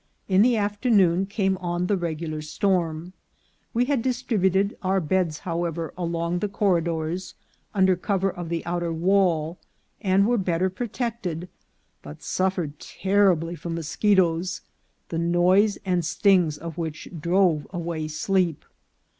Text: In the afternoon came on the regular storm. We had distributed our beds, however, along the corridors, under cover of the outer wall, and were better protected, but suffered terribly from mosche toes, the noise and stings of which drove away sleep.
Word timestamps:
In 0.27 0.41
the 0.41 0.57
afternoon 0.57 1.27
came 1.27 1.59
on 1.59 1.85
the 1.85 1.95
regular 1.95 2.41
storm. 2.41 3.13
We 3.71 3.85
had 3.85 4.01
distributed 4.01 4.75
our 4.81 4.99
beds, 4.99 5.37
however, 5.41 5.93
along 5.95 6.39
the 6.39 6.47
corridors, 6.49 7.35
under 7.75 7.95
cover 7.95 8.31
of 8.31 8.49
the 8.49 8.65
outer 8.65 8.91
wall, 8.91 9.59
and 10.01 10.25
were 10.25 10.39
better 10.39 10.71
protected, 10.71 11.49
but 12.01 12.23
suffered 12.23 12.79
terribly 12.79 13.53
from 13.53 13.75
mosche 13.75 14.15
toes, 14.15 14.61
the 15.09 15.19
noise 15.19 15.77
and 15.85 16.03
stings 16.03 16.57
of 16.57 16.79
which 16.79 17.07
drove 17.19 17.67
away 17.69 18.07
sleep. 18.07 18.65